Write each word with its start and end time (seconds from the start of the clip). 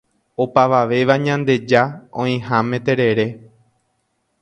Opavavéva 0.45 1.15
ñandeja 1.27 1.83
oĩháme 2.25 2.83
terere. 2.89 3.29